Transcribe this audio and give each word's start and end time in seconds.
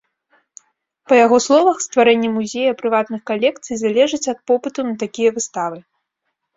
Па 1.11 1.19
яго 1.25 1.37
словах, 1.47 1.77
стварэнне 1.87 2.29
музея 2.39 2.71
прыватных 2.81 3.21
калекцый 3.33 3.75
залежыць 3.85 4.25
ад 4.37 4.45
попыту 4.53 4.79
на 4.93 5.01
такія 5.09 5.29
выставы. 5.41 5.77